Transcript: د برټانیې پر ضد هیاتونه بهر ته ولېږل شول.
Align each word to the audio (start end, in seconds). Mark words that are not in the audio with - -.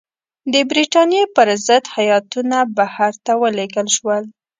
د 0.53 0.55
برټانیې 0.69 1.23
پر 1.35 1.47
ضد 1.67 1.83
هیاتونه 1.97 2.57
بهر 2.77 3.11
ته 3.25 3.31
ولېږل 3.41 3.87
شول. 3.97 4.23